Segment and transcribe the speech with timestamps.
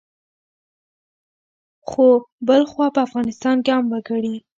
[1.89, 2.07] خو
[2.47, 4.35] بلخوا په افغانستان کې عام وګړي